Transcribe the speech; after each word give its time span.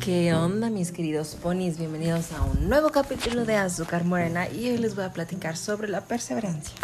¿Qué 0.00 0.32
onda 0.32 0.70
mis 0.70 0.92
queridos 0.92 1.36
ponis? 1.42 1.76
Bienvenidos 1.76 2.32
a 2.32 2.42
un 2.42 2.70
nuevo 2.70 2.88
capítulo 2.88 3.44
de 3.44 3.56
Azúcar 3.56 4.04
Morena 4.04 4.48
y 4.48 4.70
hoy 4.70 4.78
les 4.78 4.94
voy 4.94 5.04
a 5.04 5.12
platicar 5.12 5.58
sobre 5.58 5.88
la 5.88 6.00
perseverancia. 6.00 6.74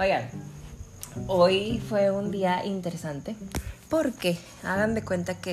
Oigan, 0.00 0.28
hoy 1.28 1.80
fue 1.88 2.10
un 2.10 2.32
día 2.32 2.66
interesante 2.66 3.36
porque 3.88 4.36
hagan 4.64 4.96
de 4.96 5.04
cuenta 5.04 5.34
que 5.34 5.52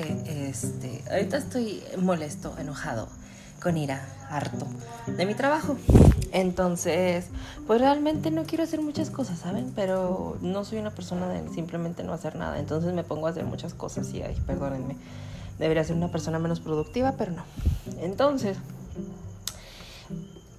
este, 0.50 1.04
ahorita 1.08 1.36
estoy 1.36 1.84
molesto, 1.98 2.56
enojado, 2.58 3.08
con 3.62 3.76
ira, 3.76 4.04
harto 4.28 4.66
de 5.06 5.24
mi 5.24 5.34
trabajo. 5.34 5.76
Entonces, 6.32 7.26
pues 7.68 7.80
realmente 7.80 8.32
no 8.32 8.42
quiero 8.42 8.64
hacer 8.64 8.80
muchas 8.80 9.10
cosas, 9.10 9.38
¿saben? 9.38 9.72
Pero 9.76 10.36
no 10.40 10.64
soy 10.64 10.78
una 10.78 10.90
persona 10.90 11.28
de 11.28 11.48
simplemente 11.54 12.02
no 12.02 12.12
hacer 12.12 12.34
nada. 12.34 12.58
Entonces 12.58 12.92
me 12.92 13.04
pongo 13.04 13.28
a 13.28 13.30
hacer 13.30 13.44
muchas 13.44 13.72
cosas 13.72 14.12
y, 14.12 14.22
ay, 14.22 14.36
perdónenme 14.48 14.96
debería 15.58 15.84
ser 15.84 15.96
una 15.96 16.10
persona 16.10 16.38
menos 16.38 16.60
productiva, 16.60 17.14
pero 17.16 17.32
no. 17.32 17.44
Entonces, 18.00 18.56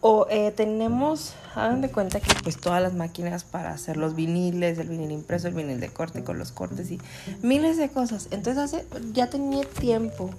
o 0.02 0.28
eh, 0.30 0.52
tenemos, 0.56 1.34
hagan 1.56 1.82
de 1.82 1.92
cuenta 1.92 2.22
que 2.22 2.34
pues 2.42 2.58
todas 2.58 2.82
las 2.82 2.94
máquinas 2.94 3.44
para 3.44 3.72
hacer 3.72 3.98
los 3.98 4.16
viniles, 4.16 4.78
el 4.78 4.88
vinil 4.88 5.12
impreso, 5.12 5.50
el 5.50 5.54
vinil 5.54 5.80
de 5.80 5.90
corte 5.90 6.24
con 6.24 6.40
los 6.40 6.52
cortes 6.52 6.90
y 6.92 7.00
miles 7.42 7.78
de 7.78 7.90
cosas. 7.90 8.30
Entonces 8.32 8.58
hace, 8.58 8.86
ya 9.12 9.30
tenía 9.30 9.66
tiempo 9.66 10.30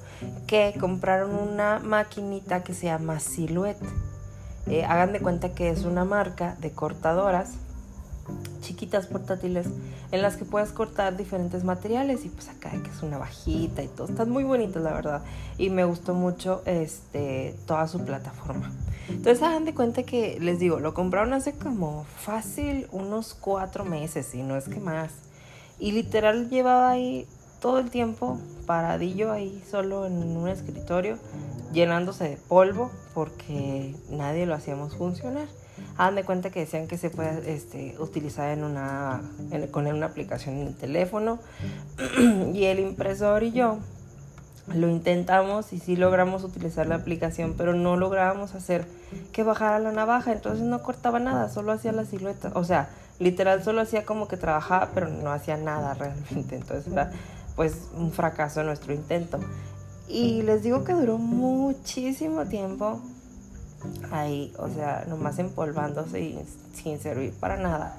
que 0.46 0.74
compraron 0.80 1.34
una 1.34 1.78
maquinita 1.78 2.62
que 2.62 2.72
se 2.72 2.86
llama 2.86 3.20
Silhouette. 3.20 3.82
Eh, 4.66 4.84
hagan 4.84 5.12
de 5.12 5.20
cuenta 5.20 5.52
que 5.52 5.68
es 5.68 5.84
una 5.84 6.04
marca 6.04 6.56
de 6.60 6.70
cortadoras 6.70 7.50
chiquitas 8.60 9.06
portátiles 9.06 9.66
en 10.12 10.22
las 10.22 10.36
que 10.36 10.44
puedes 10.44 10.70
cortar 10.70 11.16
diferentes 11.16 11.64
materiales 11.64 12.24
y 12.24 12.28
pues 12.28 12.48
acá 12.48 12.70
que 12.70 12.90
es 12.90 13.02
una 13.02 13.18
bajita 13.18 13.82
y 13.82 13.88
todo. 13.88 14.08
Están 14.08 14.30
muy 14.30 14.44
bonitas 14.44 14.82
la 14.82 14.92
verdad 14.92 15.22
y 15.58 15.70
me 15.70 15.84
gustó 15.84 16.14
mucho 16.14 16.62
este 16.66 17.54
toda 17.66 17.88
su 17.88 18.04
plataforma. 18.04 18.70
Entonces 19.08 19.42
hagan 19.42 19.64
de 19.64 19.74
cuenta 19.74 20.02
que 20.04 20.38
les 20.40 20.58
digo, 20.58 20.78
lo 20.78 20.94
compraron 20.94 21.32
hace 21.32 21.52
como 21.52 22.04
fácil 22.04 22.86
unos 22.92 23.34
cuatro 23.34 23.84
meses 23.84 24.34
y 24.34 24.42
no 24.42 24.56
es 24.56 24.68
que 24.68 24.80
más. 24.80 25.10
Y 25.78 25.92
literal 25.92 26.48
llevaba 26.48 26.90
ahí 26.90 27.26
todo 27.60 27.78
el 27.78 27.90
tiempo 27.90 28.38
paradillo 28.66 29.32
ahí 29.32 29.62
solo 29.68 30.06
en 30.06 30.36
un 30.36 30.48
escritorio 30.48 31.18
llenándose 31.72 32.28
de 32.28 32.36
polvo 32.36 32.90
porque 33.14 33.94
nadie 34.10 34.46
lo 34.46 34.54
hacíamos 34.54 34.96
funcionar. 34.96 35.48
Hagan 35.96 36.14
de 36.14 36.24
cuenta 36.24 36.50
que 36.50 36.60
decían 36.60 36.86
que 36.86 36.98
se 36.98 37.10
puede 37.10 37.54
este, 37.54 37.96
utilizar 37.98 38.50
en 38.50 38.64
una, 38.64 39.22
con 39.70 39.86
una 39.86 40.06
aplicación 40.06 40.56
en 40.56 40.68
el 40.68 40.76
teléfono. 40.76 41.38
y 42.54 42.64
el 42.64 42.80
impresor 42.80 43.42
y 43.42 43.52
yo 43.52 43.78
lo 44.74 44.88
intentamos 44.88 45.72
y 45.72 45.78
sí 45.78 45.96
logramos 45.96 46.44
utilizar 46.44 46.86
la 46.86 46.96
aplicación, 46.96 47.54
pero 47.56 47.74
no 47.74 47.96
lográbamos 47.96 48.54
hacer 48.54 48.86
que 49.32 49.42
bajara 49.42 49.78
la 49.78 49.92
navaja, 49.92 50.32
entonces 50.32 50.64
no 50.64 50.82
cortaba 50.82 51.18
nada, 51.18 51.48
solo 51.48 51.72
hacía 51.72 51.92
la 51.92 52.04
silueta, 52.04 52.52
o 52.54 52.64
sea, 52.64 52.88
literal 53.18 53.64
solo 53.64 53.80
hacía 53.80 54.04
como 54.04 54.28
que 54.28 54.36
trabajaba, 54.36 54.90
pero 54.94 55.08
no 55.08 55.32
hacía 55.32 55.56
nada 55.56 55.94
realmente, 55.98 56.56
entonces 56.56 56.92
era 56.92 57.10
pues 57.56 57.88
un 57.94 58.12
fracaso 58.12 58.62
nuestro 58.62 58.94
intento. 58.94 59.40
Y 60.10 60.42
les 60.42 60.62
digo 60.62 60.82
que 60.84 60.92
duró 60.92 61.18
muchísimo 61.18 62.46
tiempo 62.46 63.00
ahí, 64.10 64.52
o 64.58 64.68
sea, 64.68 65.04
nomás 65.08 65.38
empolvándose 65.38 66.20
y 66.20 66.38
sin 66.74 66.98
servir 66.98 67.32
para 67.32 67.56
nada. 67.56 67.96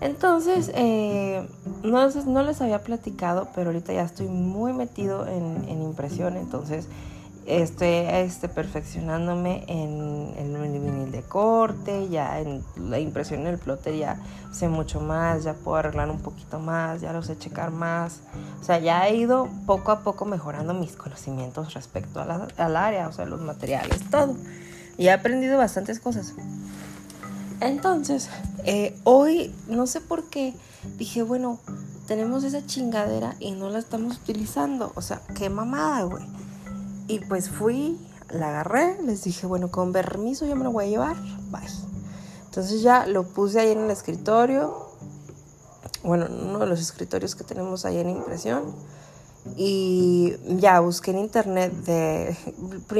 Entonces, 0.00 0.70
eh, 0.74 1.46
no, 1.82 2.08
no, 2.08 2.42
les 2.42 2.60
había 2.60 2.82
platicado, 2.82 3.48
pero 3.54 3.70
ahorita 3.70 3.92
ya 3.92 4.02
estoy 4.02 4.28
muy 4.28 4.72
metido 4.72 5.26
en, 5.26 5.82
impresión, 5.82 6.36
entonces 6.36 6.88
estoy 7.46 7.88
este, 7.88 8.48
perfeccionándome 8.48 9.64
en, 9.68 10.34
el 10.38 10.80
vinil 10.80 11.12
de 11.12 11.22
corte, 11.22 12.08
ya 12.08 12.40
en 12.40 12.62
la 12.76 12.98
impresión 12.98 13.42
en 13.42 13.46
el 13.48 13.58
plotter 13.58 13.94
ya 13.94 14.20
sé 14.52 14.68
mucho 14.68 15.00
más, 15.00 15.44
ya 15.44 15.54
puedo 15.54 15.76
arreglar 15.76 16.10
un 16.10 16.20
poquito 16.20 16.58
más, 16.58 17.00
ya 17.00 17.12
lo 17.12 17.22
sé 17.22 17.38
checar 17.38 17.70
más. 17.70 18.20
O 18.60 18.64
sea, 18.64 18.78
ya 18.78 19.08
he 19.08 19.16
ido 19.16 19.48
poco 19.66 19.92
a 19.92 20.00
poco 20.00 20.24
mejorando 20.24 20.74
mis 20.74 20.92
conocimientos 20.92 21.74
respecto 21.74 22.20
al 22.20 22.76
área, 22.76 23.08
o 23.08 23.12
sea, 23.12 23.24
los 23.26 23.40
materiales, 23.40 24.00
todo 24.10 24.34
y 24.98 25.06
he 25.06 25.12
aprendido 25.12 25.58
bastantes 25.58 26.00
cosas. 26.00 26.34
Entonces, 27.60 28.28
eh, 28.64 28.98
hoy 29.04 29.54
no 29.68 29.86
sé 29.86 30.00
por 30.00 30.24
qué 30.24 30.54
dije, 30.98 31.22
bueno, 31.22 31.58
tenemos 32.06 32.44
esa 32.44 32.64
chingadera 32.66 33.34
y 33.40 33.52
no 33.52 33.70
la 33.70 33.78
estamos 33.78 34.16
utilizando. 34.16 34.92
O 34.94 35.02
sea, 35.02 35.22
qué 35.34 35.50
mamada, 35.50 36.02
güey. 36.04 36.24
Y 37.08 37.20
pues 37.20 37.48
fui, 37.48 37.98
la 38.30 38.48
agarré, 38.48 39.00
les 39.02 39.24
dije, 39.24 39.46
bueno, 39.46 39.70
con 39.70 39.92
permiso 39.92 40.46
yo 40.46 40.56
me 40.56 40.64
lo 40.64 40.72
voy 40.72 40.86
a 40.86 40.88
llevar. 40.88 41.16
Bye. 41.50 41.62
Entonces 42.46 42.82
ya 42.82 43.06
lo 43.06 43.24
puse 43.24 43.60
ahí 43.60 43.70
en 43.70 43.84
el 43.84 43.90
escritorio. 43.90 44.86
Bueno, 46.02 46.26
uno 46.30 46.58
de 46.58 46.66
los 46.66 46.80
escritorios 46.80 47.34
que 47.34 47.44
tenemos 47.44 47.84
ahí 47.84 47.98
en 47.98 48.10
impresión 48.10 48.74
y 49.56 50.34
ya 50.58 50.80
busqué 50.80 51.12
en 51.12 51.18
internet 51.18 51.72
de 51.72 52.36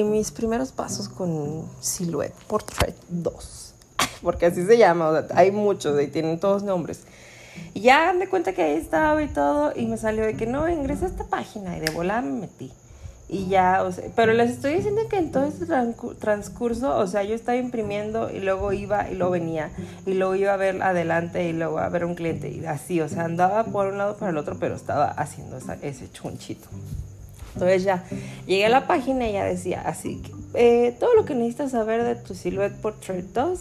mis 0.04 0.30
primeros 0.30 0.72
pasos 0.72 1.08
con 1.08 1.64
Silhouette 1.80 2.34
Portrait 2.46 2.94
2. 3.08 3.74
Porque 4.22 4.46
así 4.46 4.64
se 4.64 4.78
llama, 4.78 5.08
o 5.08 5.12
sea, 5.12 5.26
hay 5.34 5.50
muchos 5.50 6.00
y 6.00 6.06
tienen 6.08 6.38
todos 6.38 6.62
nombres. 6.62 7.00
Y 7.74 7.80
ya 7.80 8.12
de 8.12 8.28
cuenta 8.28 8.52
que 8.52 8.62
ahí 8.62 8.74
estaba 8.74 9.22
y 9.22 9.28
todo, 9.28 9.72
y 9.74 9.86
me 9.86 9.96
salió 9.96 10.24
de 10.24 10.36
que 10.36 10.46
no, 10.46 10.68
ingresé 10.68 11.06
a 11.06 11.08
esta 11.08 11.24
página 11.24 11.76
y 11.76 11.80
de 11.80 11.90
volada 11.90 12.22
me 12.22 12.40
metí. 12.40 12.72
Y 13.28 13.48
ya, 13.48 13.82
o 13.82 13.90
sea, 13.90 14.04
pero 14.14 14.32
les 14.34 14.52
estoy 14.52 14.74
diciendo 14.74 15.02
que 15.10 15.16
en 15.18 15.32
todo 15.32 15.44
este 15.44 15.66
transcurso, 16.20 16.96
o 16.96 17.06
sea, 17.08 17.24
yo 17.24 17.34
estaba 17.34 17.58
imprimiendo 17.58 18.30
y 18.30 18.38
luego 18.38 18.72
iba 18.72 19.10
y 19.10 19.16
luego 19.16 19.32
venía 19.32 19.70
y 20.06 20.14
luego 20.14 20.36
iba 20.36 20.54
a 20.54 20.56
ver 20.56 20.80
adelante 20.80 21.48
y 21.48 21.52
luego 21.52 21.78
a 21.78 21.88
ver 21.88 22.04
un 22.04 22.14
cliente 22.14 22.48
y 22.48 22.64
así, 22.66 23.00
o 23.00 23.08
sea, 23.08 23.24
andaba 23.24 23.64
por 23.64 23.88
un 23.88 23.98
lado 23.98 24.16
para 24.16 24.30
el 24.30 24.36
otro, 24.36 24.56
pero 24.60 24.76
estaba 24.76 25.06
haciendo 25.06 25.58
ese 25.82 26.10
chunchito. 26.12 26.68
Entonces 27.54 27.82
ya 27.82 28.04
llegué 28.46 28.66
a 28.66 28.68
la 28.68 28.86
página 28.86 29.28
y 29.28 29.32
ya 29.32 29.44
decía 29.44 29.82
así, 29.84 30.22
eh, 30.54 30.94
todo 31.00 31.16
lo 31.16 31.24
que 31.24 31.34
necesitas 31.34 31.72
saber 31.72 32.04
de 32.04 32.14
tu 32.14 32.34
Silhouette 32.34 32.76
Portrait 32.80 33.24
2 33.24 33.58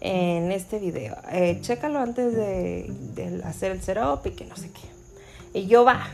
en 0.00 0.50
este 0.50 0.80
video. 0.80 1.16
Eh, 1.30 1.58
chécalo 1.60 2.00
antes 2.00 2.34
de, 2.34 2.90
de 3.14 3.44
hacer 3.44 3.70
el 3.70 3.80
setup 3.80 4.26
y 4.26 4.30
que 4.30 4.44
no 4.44 4.56
sé 4.56 4.70
qué. 4.70 5.60
Y 5.60 5.66
yo 5.66 5.84
va, 5.84 6.08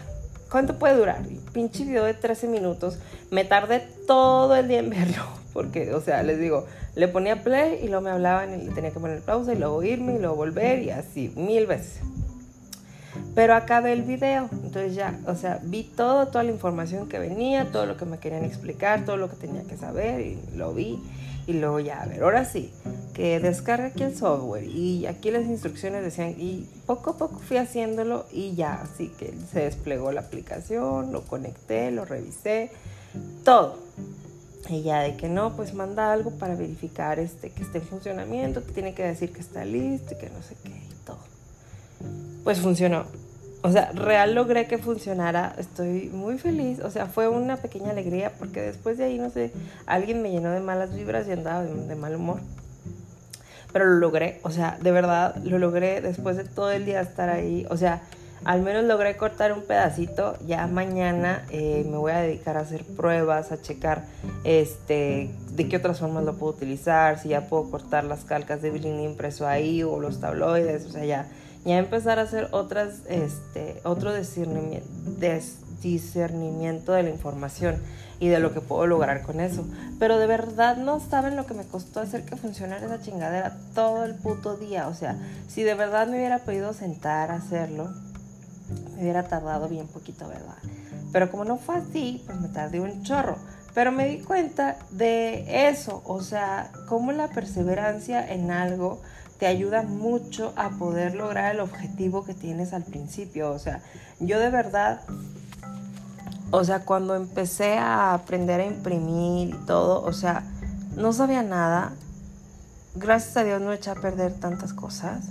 ¿Cuánto 0.51 0.79
puede 0.81 0.97
durar? 0.97 1.23
Pinche 1.53 1.85
video 1.85 2.05
de 2.05 2.15
13 2.15 2.49
minutos. 2.49 2.99
Me 3.31 3.45
tardé 3.45 3.87
todo 4.09 4.57
el 4.57 4.67
día 4.67 4.81
en 4.81 4.91
verlo. 4.91 5.23
Porque, 5.53 5.95
o 5.95 6.01
sea, 6.01 6.25
les 6.25 6.41
digo, 6.41 6.67
le 6.97 7.07
ponía 7.07 7.43
play 7.43 7.81
y 7.83 7.87
luego 7.87 8.03
me 8.03 8.11
hablaban 8.11 8.61
y 8.61 8.69
tenía 8.71 8.91
que 8.91 8.99
poner 8.99 9.21
pausa 9.21 9.53
y 9.53 9.59
luego 9.59 9.83
irme 9.83 10.15
y 10.15 10.19
luego 10.19 10.35
volver 10.35 10.83
y 10.83 10.91
así, 10.91 11.33
mil 11.37 11.67
veces. 11.67 12.01
Pero 13.35 13.55
acabé 13.55 13.93
el 13.93 14.03
video, 14.03 14.49
entonces 14.53 14.95
ya, 14.95 15.19
o 15.27 15.35
sea, 15.35 15.61
vi 15.63 15.85
todo, 15.85 16.29
toda 16.29 16.45
la 16.45 16.51
información 16.51 17.09
que 17.09 17.19
venía, 17.19 17.71
todo 17.71 17.87
lo 17.87 17.97
que 17.97 18.05
me 18.05 18.19
querían 18.19 18.45
explicar, 18.45 19.05
todo 19.05 19.17
lo 19.17 19.29
que 19.29 19.37
tenía 19.37 19.63
que 19.65 19.77
saber 19.77 20.21
y 20.21 20.39
lo 20.57 20.73
vi. 20.73 21.01
Y 21.47 21.55
luego 21.55 21.81
ya, 21.81 22.03
a 22.03 22.07
ver, 22.07 22.23
ahora 22.23 22.45
sí, 22.45 22.73
descarga 23.41 23.87
aquí 23.87 24.03
el 24.03 24.17
software 24.17 24.65
y 24.65 25.07
aquí 25.07 25.31
las 25.31 25.45
instrucciones 25.45 26.03
decían, 26.03 26.35
y 26.39 26.67
poco 26.87 27.11
a 27.11 27.17
poco 27.17 27.39
fui 27.39 27.57
haciéndolo 27.57 28.27
y 28.33 28.55
ya, 28.55 28.75
así 28.75 29.09
que 29.09 29.35
se 29.53 29.61
desplegó 29.61 30.13
la 30.13 30.23
aplicación, 30.23 31.13
lo 31.13 31.23
conecté, 31.23 31.91
lo 31.91 32.05
revisé, 32.05 32.71
todo. 33.45 33.79
Y 34.69 34.83
ya 34.83 35.01
de 35.01 35.17
que 35.17 35.29
no, 35.29 35.57
pues 35.57 35.75
manda 35.75 36.13
algo 36.13 36.31
para 36.33 36.55
verificar 36.55 37.19
este, 37.19 37.51
que 37.51 37.63
esté 37.63 37.79
en 37.79 37.85
funcionamiento, 37.85 38.65
que 38.65 38.73
tiene 38.73 38.95
que 38.95 39.03
decir 39.03 39.33
que 39.33 39.41
está 39.41 39.65
listo 39.65 40.15
y 40.15 40.19
que 40.19 40.31
no 40.31 40.43
sé 40.43 40.55
qué 40.63 40.71
y 40.71 41.05
todo. 41.05 41.19
Pues 42.45 42.61
funcionó 42.61 43.05
o 43.63 43.71
sea, 43.71 43.93
real 43.93 44.35
logré 44.35 44.67
que 44.67 44.79
funcionara, 44.79 45.55
estoy 45.59 46.09
muy 46.13 46.39
feliz, 46.39 46.81
o 46.81 46.91
sea, 46.91 47.07
fue 47.07 47.29
una 47.29 47.57
pequeña 47.57 47.91
alegría 47.91 48.33
porque 48.39 48.63
después 48.63 48.97
de 48.97 49.05
ahí, 49.05 49.19
no 49.19 49.31
sé, 49.31 49.53
alguien 49.87 50.23
me 50.23 50.31
llenó 50.31 50.51
de 50.51 50.61
malas 50.61 50.95
vibras 50.95 51.29
y 51.29 51.33
andaba 51.33 51.63
de, 51.63 51.95
mal 51.95 52.17
humor. 52.17 52.41
Pero 53.73 53.87
lo 53.87 53.97
logré, 53.97 54.41
o 54.43 54.51
sea, 54.51 54.79
de 54.81 54.91
verdad 54.91 55.37
lo 55.45 55.59
logré 55.59 56.01
después 56.01 56.37
de 56.37 56.45
todo 56.45 56.71
el 56.71 56.85
día 56.85 57.01
estar 57.01 57.29
ahí, 57.29 57.67
o 57.71 57.77
sea, 57.77 58.03
al 58.45 58.63
menos 58.63 58.85
logré 58.85 59.17
cortar 59.17 59.53
un 59.53 59.63
pedacito, 59.63 60.37
ya 60.47 60.67
mañana 60.67 61.45
eh, 61.51 61.87
me 61.89 61.99
voy 61.99 62.13
a 62.13 62.21
dedicar 62.21 62.57
a 62.57 62.61
hacer 62.61 62.85
pruebas, 62.85 63.53
a 63.53 63.61
checar 63.61 64.05
este, 64.45 65.31
de 65.53 65.69
qué 65.69 65.77
otras 65.77 66.01
formas 66.01 66.25
lo 66.25 66.35
puedo 66.35 66.55
utilizar, 66.55 67.19
si 67.19 67.29
ya 67.29 67.49
puedo 67.49 67.71
cortar 67.71 68.05
las 68.05 68.25
calcas 68.25 68.63
de 68.63 68.71
billing 68.71 69.01
impreso 69.01 69.47
ahí 69.47 69.83
o 69.83 70.01
los 70.01 70.21
tabloides, 70.21 70.87
o 70.87 70.91
sea, 70.91 71.05
ya 71.05 71.27
ya 71.65 71.79
empezar 71.79 72.19
a 72.19 72.23
hacer 72.23 72.49
otras, 72.53 73.03
este, 73.09 73.81
otro 73.85 74.15
discernimiento 74.15 76.93
de 76.93 77.03
la 77.03 77.11
información 77.11 77.77
y 78.21 78.29
de 78.29 78.39
lo 78.39 78.53
que 78.53 78.61
puedo 78.61 78.87
lograr 78.87 79.23
con 79.23 79.41
eso. 79.41 79.67
Pero 79.99 80.19
de 80.19 80.27
verdad 80.27 80.77
no 80.77 81.01
saben 81.01 81.35
lo 81.35 81.47
que 81.47 81.55
me 81.55 81.65
costó 81.65 82.01
hacer 82.01 82.25
que 82.25 82.37
funcionara 82.37 82.85
esa 82.85 83.01
chingadera 83.01 83.57
todo 83.75 84.05
el 84.05 84.15
puto 84.15 84.57
día. 84.57 84.87
O 84.89 84.95
sea, 84.95 85.17
si 85.49 85.63
de 85.63 85.75
verdad 85.75 86.07
me 86.07 86.19
hubiera 86.19 86.39
podido 86.39 86.73
sentar 86.75 87.31
a 87.31 87.37
hacerlo, 87.37 87.91
me 88.95 89.03
hubiera 89.03 89.25
tardado 89.25 89.69
bien 89.69 89.89
poquito, 89.89 90.29
¿verdad? 90.29 90.59
Pero 91.13 91.31
como 91.31 91.45
no 91.45 91.57
fue 91.57 91.77
así, 91.77 92.23
pues 92.27 92.39
me 92.41 92.49
tardé 92.49 92.79
un 92.79 93.03
chorro. 93.03 93.37
Pero 93.75 93.91
me 93.91 94.07
di 94.07 94.19
cuenta 94.19 94.77
de 94.91 95.69
eso, 95.69 96.03
o 96.05 96.23
sea, 96.23 96.71
cómo 96.89 97.13
la 97.13 97.29
perseverancia 97.29 98.33
en 98.33 98.51
algo 98.51 99.01
te 99.39 99.47
ayuda 99.47 99.83
mucho 99.83 100.53
a 100.57 100.71
poder 100.71 101.15
lograr 101.15 101.55
el 101.55 101.61
objetivo 101.61 102.25
que 102.25 102.35
tienes 102.35 102.75
al 102.75 102.83
principio. 102.83 103.51
O 103.53 103.59
sea, 103.59 103.81
yo 104.19 104.39
de 104.39 104.51
verdad, 104.51 105.01
o 106.51 106.65
sea, 106.65 106.85
cuando 106.85 107.15
empecé 107.15 107.79
a 107.79 108.15
aprender 108.15 108.61
a 108.61 108.67
imprimir 108.67 109.51
y 109.51 109.59
todo, 109.67 110.03
o 110.03 110.13
sea, 110.13 110.45
no 110.97 111.13
sabía 111.13 111.43
nada. 111.43 111.93
Gracias 112.95 113.37
a 113.37 113.45
Dios 113.45 113.61
no 113.61 113.73
eché 113.73 113.91
a 113.91 113.95
perder 113.95 114.35
tantas 114.35 114.73
cosas. 114.73 115.27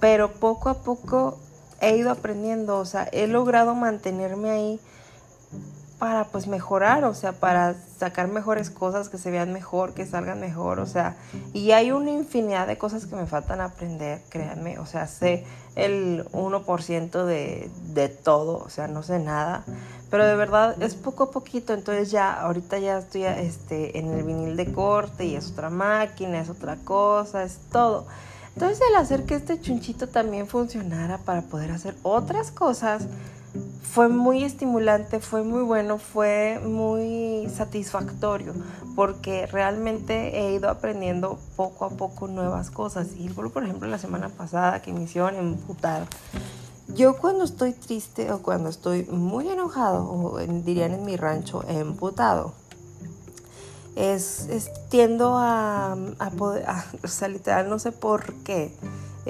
Pero 0.00 0.32
poco 0.32 0.68
a 0.68 0.82
poco 0.82 1.38
he 1.80 1.96
ido 1.96 2.10
aprendiendo, 2.10 2.78
o 2.78 2.84
sea, 2.84 3.08
he 3.12 3.26
logrado 3.26 3.74
mantenerme 3.74 4.50
ahí 4.50 4.80
para 5.98 6.24
pues 6.24 6.46
mejorar, 6.46 7.04
o 7.04 7.14
sea, 7.14 7.32
para 7.32 7.74
sacar 7.98 8.28
mejores 8.28 8.70
cosas, 8.70 9.08
que 9.08 9.18
se 9.18 9.30
vean 9.30 9.52
mejor, 9.52 9.94
que 9.94 10.06
salgan 10.06 10.38
mejor, 10.38 10.78
o 10.78 10.86
sea, 10.86 11.16
y 11.52 11.72
hay 11.72 11.90
una 11.90 12.10
infinidad 12.10 12.66
de 12.66 12.78
cosas 12.78 13.06
que 13.06 13.16
me 13.16 13.26
faltan 13.26 13.60
aprender, 13.60 14.22
créanme, 14.28 14.78
o 14.78 14.86
sea, 14.86 15.06
sé 15.08 15.44
el 15.74 16.24
1% 16.32 17.24
de, 17.24 17.70
de 17.92 18.08
todo, 18.08 18.58
o 18.58 18.68
sea, 18.68 18.86
no 18.86 19.02
sé 19.02 19.18
nada, 19.18 19.64
pero 20.10 20.24
de 20.24 20.36
verdad 20.36 20.80
es 20.82 20.94
poco 20.94 21.24
a 21.24 21.30
poquito, 21.30 21.74
entonces 21.74 22.10
ya, 22.10 22.32
ahorita 22.32 22.78
ya 22.78 22.98
estoy 22.98 23.24
este, 23.24 23.98
en 23.98 24.12
el 24.12 24.22
vinil 24.22 24.56
de 24.56 24.72
corte 24.72 25.26
y 25.26 25.34
es 25.34 25.50
otra 25.50 25.68
máquina, 25.68 26.40
es 26.40 26.48
otra 26.48 26.76
cosa, 26.76 27.42
es 27.42 27.58
todo. 27.70 28.06
Entonces 28.54 28.80
el 28.88 28.96
hacer 28.96 29.24
que 29.24 29.34
este 29.34 29.60
chunchito 29.60 30.08
también 30.08 30.48
funcionara 30.48 31.18
para 31.18 31.42
poder 31.42 31.70
hacer 31.70 31.94
otras 32.02 32.50
cosas, 32.50 33.06
fue 33.82 34.08
muy 34.08 34.44
estimulante, 34.44 35.20
fue 35.20 35.42
muy 35.42 35.62
bueno, 35.62 35.98
fue 35.98 36.60
muy 36.64 37.48
satisfactorio, 37.54 38.54
porque 38.94 39.46
realmente 39.46 40.38
he 40.38 40.52
ido 40.52 40.68
aprendiendo 40.68 41.38
poco 41.56 41.84
a 41.84 41.90
poco 41.90 42.28
nuevas 42.28 42.70
cosas. 42.70 43.08
Y 43.16 43.28
por 43.28 43.62
ejemplo, 43.62 43.88
la 43.88 43.98
semana 43.98 44.28
pasada 44.28 44.82
que 44.82 44.92
me 44.92 45.02
hicieron 45.02 45.36
emputar. 45.36 46.06
Yo 46.88 47.18
cuando 47.18 47.44
estoy 47.44 47.72
triste 47.72 48.32
o 48.32 48.42
cuando 48.42 48.70
estoy 48.70 49.04
muy 49.04 49.48
enojado, 49.48 50.10
o 50.10 50.38
dirían 50.38 50.92
en 50.92 51.04
mi 51.04 51.16
rancho, 51.16 51.62
emputado, 51.68 52.54
es, 53.94 54.48
tiendo 54.88 55.36
a, 55.36 55.96
a 56.18 56.30
poder, 56.30 56.64
o 57.04 57.08
sea, 57.08 57.28
literal, 57.28 57.68
no 57.68 57.78
sé 57.78 57.92
por 57.92 58.32
qué 58.44 58.72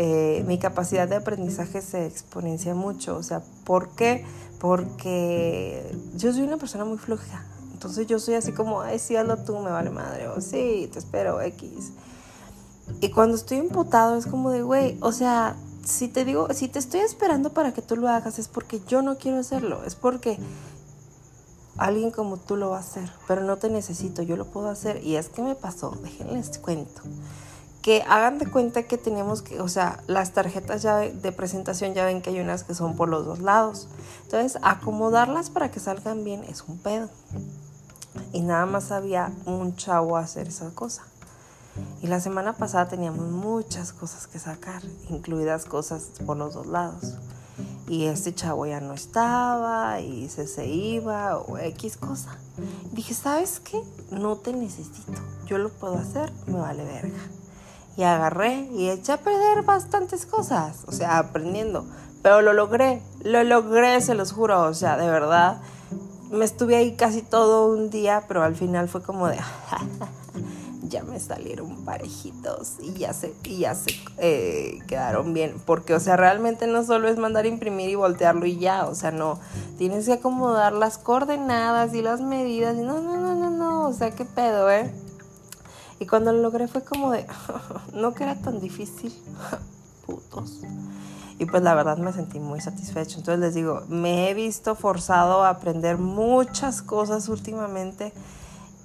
eh, 0.00 0.44
mi 0.46 0.60
capacidad 0.60 1.08
de 1.08 1.16
aprendizaje 1.16 1.82
se 1.82 2.06
exponencia 2.06 2.72
mucho. 2.72 3.16
O 3.16 3.22
sea, 3.24 3.42
¿por 3.64 3.88
qué? 3.96 4.24
Porque 4.60 5.92
yo 6.14 6.32
soy 6.32 6.42
una 6.42 6.56
persona 6.56 6.84
muy 6.84 6.98
floja. 6.98 7.44
Entonces 7.72 8.06
yo 8.06 8.20
soy 8.20 8.34
así 8.34 8.52
como, 8.52 8.80
ay, 8.80 9.00
sí, 9.00 9.16
hazlo 9.16 9.38
tú, 9.38 9.58
me 9.58 9.72
vale 9.72 9.90
madre. 9.90 10.28
O 10.28 10.40
sí, 10.40 10.88
te 10.92 11.00
espero, 11.00 11.40
X. 11.40 11.90
Y 13.00 13.10
cuando 13.10 13.36
estoy 13.36 13.58
imputado 13.58 14.16
es 14.16 14.26
como 14.26 14.52
de, 14.52 14.62
güey, 14.62 14.96
o 15.00 15.10
sea, 15.10 15.56
si 15.84 16.06
te 16.06 16.24
digo, 16.24 16.46
si 16.54 16.68
te 16.68 16.78
estoy 16.78 17.00
esperando 17.00 17.52
para 17.52 17.74
que 17.74 17.82
tú 17.82 17.96
lo 17.96 18.08
hagas 18.08 18.38
es 18.38 18.46
porque 18.46 18.80
yo 18.86 19.02
no 19.02 19.18
quiero 19.18 19.38
hacerlo. 19.38 19.82
Es 19.84 19.96
porque 19.96 20.38
alguien 21.76 22.12
como 22.12 22.36
tú 22.36 22.54
lo 22.54 22.70
va 22.70 22.76
a 22.76 22.80
hacer. 22.80 23.10
Pero 23.26 23.42
no 23.42 23.56
te 23.56 23.68
necesito, 23.68 24.22
yo 24.22 24.36
lo 24.36 24.44
puedo 24.44 24.68
hacer. 24.68 25.02
Y 25.02 25.16
es 25.16 25.28
que 25.28 25.42
me 25.42 25.56
pasó, 25.56 25.98
déjenles 26.04 26.56
cuento 26.58 27.02
que 27.82 28.02
hagan 28.02 28.38
de 28.38 28.50
cuenta 28.50 28.82
que 28.84 28.98
tenemos 28.98 29.42
que, 29.42 29.60
o 29.60 29.68
sea, 29.68 30.02
las 30.06 30.32
tarjetas 30.32 30.82
ya 30.82 30.96
de 30.98 31.32
presentación 31.32 31.94
ya 31.94 32.04
ven 32.04 32.22
que 32.22 32.30
hay 32.30 32.40
unas 32.40 32.64
que 32.64 32.74
son 32.74 32.96
por 32.96 33.08
los 33.08 33.24
dos 33.24 33.38
lados. 33.38 33.88
Entonces, 34.24 34.60
acomodarlas 34.62 35.50
para 35.50 35.70
que 35.70 35.80
salgan 35.80 36.24
bien 36.24 36.44
es 36.44 36.64
un 36.66 36.78
pedo. 36.78 37.08
Y 38.32 38.40
nada 38.40 38.66
más 38.66 38.90
había 38.90 39.32
un 39.46 39.76
chavo 39.76 40.16
a 40.16 40.20
hacer 40.20 40.48
esa 40.48 40.70
cosa. 40.70 41.04
Y 42.02 42.08
la 42.08 42.20
semana 42.20 42.54
pasada 42.54 42.88
teníamos 42.88 43.30
muchas 43.30 43.92
cosas 43.92 44.26
que 44.26 44.40
sacar, 44.40 44.82
incluidas 45.08 45.64
cosas 45.64 46.10
por 46.26 46.36
los 46.36 46.54
dos 46.54 46.66
lados. 46.66 47.14
Y 47.86 48.06
este 48.06 48.34
chavo 48.34 48.66
ya 48.66 48.80
no 48.80 48.92
estaba 48.92 50.00
y 50.00 50.28
se, 50.28 50.48
se 50.48 50.66
iba 50.66 51.38
o 51.38 51.56
X 51.58 51.96
cosa. 51.96 52.36
dije, 52.92 53.14
¿sabes 53.14 53.60
qué? 53.60 53.80
No 54.10 54.36
te 54.36 54.52
necesito. 54.52 55.22
Yo 55.46 55.58
lo 55.58 55.68
puedo 55.70 55.96
hacer, 55.96 56.32
me 56.46 56.58
vale 56.58 56.84
verga 56.84 57.18
y 57.98 58.04
agarré 58.04 58.68
y 58.72 58.90
eché 58.90 59.10
a 59.10 59.16
perder 59.16 59.64
bastantes 59.64 60.24
cosas, 60.24 60.84
o 60.86 60.92
sea, 60.92 61.18
aprendiendo. 61.18 61.84
Pero 62.22 62.42
lo 62.42 62.52
logré, 62.52 63.02
lo 63.24 63.42
logré, 63.42 64.00
se 64.00 64.14
los 64.14 64.30
juro, 64.30 64.62
o 64.62 64.74
sea, 64.74 64.96
de 64.96 65.10
verdad. 65.10 65.60
Me 66.30 66.44
estuve 66.44 66.76
ahí 66.76 66.94
casi 66.94 67.22
todo 67.22 67.66
un 67.66 67.90
día, 67.90 68.22
pero 68.28 68.44
al 68.44 68.54
final 68.54 68.88
fue 68.88 69.02
como 69.02 69.26
de, 69.26 69.38
ya 70.82 71.02
me 71.02 71.18
salieron 71.18 71.84
parejitos 71.84 72.76
y 72.80 72.92
ya 72.92 73.12
se, 73.12 73.34
ya 73.42 73.74
se 73.74 73.90
eh, 74.18 74.78
quedaron 74.86 75.34
bien. 75.34 75.56
Porque, 75.66 75.94
o 75.94 76.00
sea, 76.00 76.16
realmente 76.16 76.68
no 76.68 76.84
solo 76.84 77.08
es 77.08 77.18
mandar 77.18 77.46
imprimir 77.46 77.90
y 77.90 77.96
voltearlo 77.96 78.46
y 78.46 78.58
ya, 78.58 78.86
o 78.86 78.94
sea, 78.94 79.10
no, 79.10 79.40
tienes 79.76 80.06
que 80.06 80.12
acomodar 80.12 80.72
las 80.72 80.98
coordenadas 80.98 81.92
y 81.94 82.02
las 82.02 82.20
medidas 82.20 82.76
no, 82.76 83.00
no, 83.00 83.16
no, 83.16 83.34
no, 83.34 83.50
no, 83.50 83.88
o 83.88 83.92
sea, 83.92 84.12
qué 84.12 84.24
pedo, 84.24 84.70
¿eh? 84.70 84.88
Y 86.00 86.06
cuando 86.06 86.32
lo 86.32 86.40
logré 86.42 86.68
fue 86.68 86.82
como 86.82 87.10
de, 87.10 87.26
no 87.92 88.14
que 88.14 88.24
era 88.24 88.36
tan 88.36 88.60
difícil, 88.60 89.12
putos. 90.06 90.60
Y 91.38 91.44
pues 91.46 91.62
la 91.62 91.74
verdad 91.74 91.98
me 91.98 92.12
sentí 92.12 92.40
muy 92.40 92.60
satisfecho. 92.60 93.18
Entonces 93.18 93.40
les 93.40 93.54
digo, 93.54 93.82
me 93.88 94.28
he 94.28 94.34
visto 94.34 94.74
forzado 94.74 95.44
a 95.44 95.50
aprender 95.50 95.98
muchas 95.98 96.82
cosas 96.82 97.28
últimamente 97.28 98.12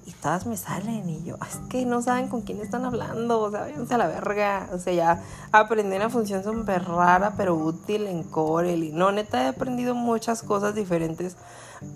y 0.06 0.12
todas 0.12 0.46
me 0.46 0.56
salen 0.56 1.08
y 1.08 1.24
yo, 1.24 1.36
es 1.48 1.56
que 1.70 1.86
no 1.86 2.02
saben 2.02 2.28
con 2.28 2.42
quién 2.42 2.60
están 2.60 2.84
hablando, 2.84 3.40
o 3.40 3.50
sea, 3.50 3.60
váyanse 3.62 3.94
a 3.94 3.98
la 3.98 4.06
verga. 4.06 4.68
O 4.72 4.78
sea, 4.78 4.92
ya 4.92 5.22
aprendí 5.50 5.96
una 5.96 6.10
función 6.10 6.44
súper 6.44 6.84
rara 6.84 7.34
pero 7.36 7.54
útil 7.54 8.06
en 8.06 8.22
Corel 8.22 8.84
y 8.84 8.92
no, 8.92 9.12
neta 9.12 9.44
he 9.44 9.48
aprendido 9.48 9.94
muchas 9.94 10.42
cosas 10.42 10.74
diferentes 10.74 11.36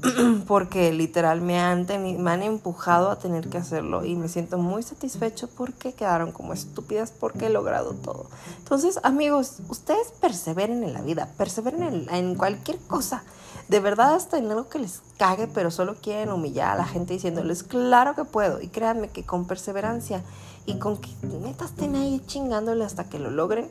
porque 0.46 0.92
literal 0.92 1.40
me 1.40 1.58
han, 1.58 1.86
me 2.18 2.30
han 2.30 2.42
empujado 2.42 3.10
a 3.10 3.18
tener 3.18 3.48
que 3.48 3.58
hacerlo 3.58 4.04
y 4.04 4.16
me 4.16 4.28
siento 4.28 4.58
muy 4.58 4.82
satisfecho 4.82 5.48
porque 5.48 5.92
quedaron 5.92 6.32
como 6.32 6.52
estúpidas 6.52 7.10
porque 7.10 7.46
he 7.46 7.50
logrado 7.50 7.92
todo. 7.94 8.26
Entonces, 8.58 9.00
amigos, 9.02 9.58
ustedes 9.68 10.12
perseveren 10.20 10.84
en 10.84 10.92
la 10.92 11.02
vida, 11.02 11.28
perseveren 11.36 12.06
en, 12.10 12.34
cualquier 12.34 12.78
cosa. 12.78 13.24
De 13.68 13.80
verdad, 13.80 14.14
hasta 14.14 14.38
en 14.38 14.50
algo 14.50 14.68
que 14.68 14.78
les 14.78 15.02
cague, 15.18 15.46
pero 15.46 15.70
solo 15.70 15.96
quieren 15.96 16.32
humillar 16.32 16.72
a 16.72 16.78
la 16.78 16.84
gente 16.84 17.12
diciéndoles, 17.12 17.62
claro 17.62 18.14
que 18.14 18.24
puedo. 18.24 18.60
Y 18.62 18.68
créanme 18.68 19.08
que 19.08 19.24
con 19.24 19.46
perseverancia 19.46 20.22
y 20.64 20.78
con 20.78 20.96
que 20.98 21.10
neta 21.42 21.64
estén 21.64 21.94
ahí 21.96 22.22
chingándole 22.26 22.84
hasta 22.84 23.04
que 23.08 23.18
lo 23.18 23.30
logren, 23.30 23.68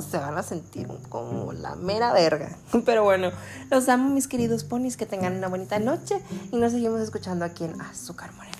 se 0.00 0.16
van 0.16 0.38
a 0.38 0.42
sentir 0.42 0.88
como 1.08 1.52
la 1.52 1.74
mera 1.74 2.12
verga. 2.12 2.56
Pero 2.84 3.04
bueno, 3.04 3.30
los 3.70 3.88
amo 3.88 4.08
mis 4.08 4.28
queridos 4.28 4.64
ponis, 4.64 4.96
que 4.96 5.06
tengan 5.06 5.36
una 5.36 5.48
bonita 5.48 5.78
noche 5.78 6.22
y 6.50 6.56
nos 6.56 6.72
seguimos 6.72 7.00
escuchando 7.00 7.44
aquí 7.44 7.64
en 7.64 7.80
Azúcar 7.80 8.32
Moreno. 8.32 8.51